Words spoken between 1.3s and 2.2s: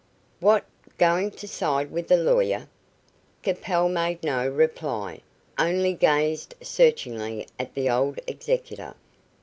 side with the